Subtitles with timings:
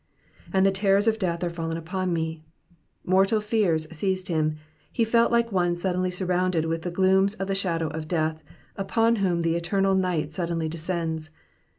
[0.51, 2.41] '^And the terrors of death are fallen upon me,'*''
[3.05, 4.55] Mortal fears seized him,
[4.91, 8.41] he felt like one suddenly surrounded with the glooms of the shadow of death,
[8.75, 11.29] upon whom the eternal night suddenly descends.